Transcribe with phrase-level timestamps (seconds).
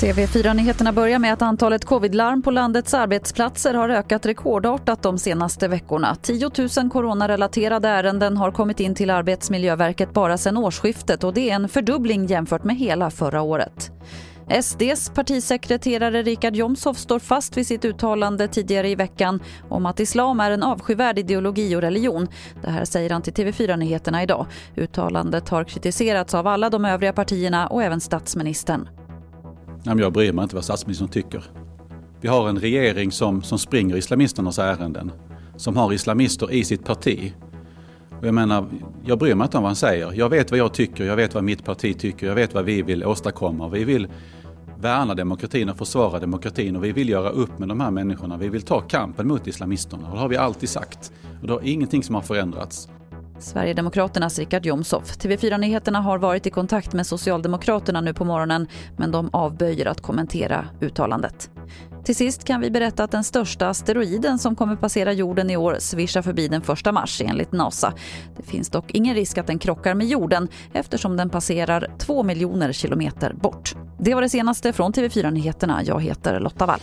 [0.00, 6.16] TV4-nyheterna börjar med att antalet covidlarm på landets arbetsplatser har ökat rekordartat de senaste veckorna.
[6.22, 11.54] 10 000 coronarelaterade ärenden har kommit in till Arbetsmiljöverket bara sedan årsskiftet och det är
[11.54, 13.90] en fördubbling jämfört med hela förra året.
[14.50, 20.40] SDs partisekreterare Richard Jomshof står fast vid sitt uttalande tidigare i veckan om att islam
[20.40, 22.28] är en avskyvärd ideologi och religion.
[22.62, 24.46] Det här säger han till TV4 Nyheterna idag.
[24.76, 28.88] Uttalandet har kritiserats av alla de övriga partierna och även statsministern.
[29.84, 31.44] Jag bryr mig inte vad statsministern tycker.
[32.20, 35.12] Vi har en regering som, som springer islamisternas ärenden.
[35.56, 37.34] Som har islamister i sitt parti.
[38.18, 38.66] Och jag menar,
[39.04, 40.12] jag bryr mig inte om vad han säger.
[40.14, 42.82] Jag vet vad jag tycker, jag vet vad mitt parti tycker, jag vet vad vi
[42.82, 43.68] vill åstadkomma.
[43.68, 44.08] Vi vill
[44.80, 48.36] värna demokratin och försvara demokratin och vi vill göra upp med de här människorna.
[48.36, 51.12] Vi vill ta kampen mot islamisterna och det har vi alltid sagt.
[51.40, 52.88] Och det har ingenting som har förändrats.
[53.38, 55.18] Sverigedemokraternas Richard Jomshof.
[55.18, 60.00] TV4 Nyheterna har varit i kontakt med Socialdemokraterna nu på morgonen men de avböjer att
[60.00, 61.50] kommentera uttalandet.
[62.08, 65.76] Till sist kan vi berätta att den största asteroiden som kommer passera jorden i år
[65.78, 67.94] svischar förbi den 1 mars enligt NASA.
[68.36, 72.72] Det finns dock ingen risk att den krockar med jorden eftersom den passerar 2 miljoner
[72.72, 73.74] kilometer bort.
[73.98, 75.82] Det var det senaste från TV4 Nyheterna.
[75.84, 76.80] Jag heter Lotta Wall.